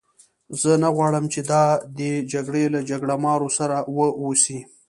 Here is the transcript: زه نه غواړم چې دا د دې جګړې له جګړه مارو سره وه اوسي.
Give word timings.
زه 0.61 0.71
نه 0.83 0.89
غواړم 0.95 1.25
چې 1.33 1.41
دا 1.51 1.63
د 1.79 1.81
دې 1.99 2.11
جګړې 2.33 2.63
له 2.73 2.79
جګړه 2.89 3.15
مارو 3.25 3.49
سره 3.57 3.77
وه 3.95 4.07
اوسي. 4.21 4.59